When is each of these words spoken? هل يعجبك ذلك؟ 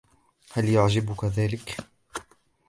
هل 0.53 0.69
يعجبك 0.69 1.25
ذلك؟ 1.25 1.77